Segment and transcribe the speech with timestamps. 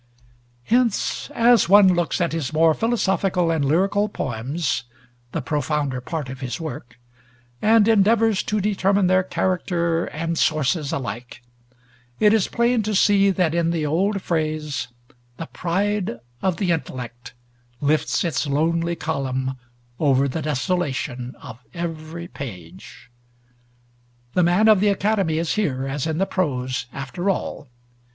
[0.63, 4.85] Hence, as one looks at his more philosophical and lyrical poems
[5.31, 6.97] the profounder part of his work
[7.61, 11.43] and endeavors to determine their character and sources alike,
[12.19, 14.87] it is plain to see that in the old phrase,
[15.37, 17.35] "the pride of the intellect"
[17.79, 19.55] lifts its lonely column
[19.99, 23.11] over the desolation of every page.
[24.33, 27.67] The man of the academy is here, as in the prose, after all.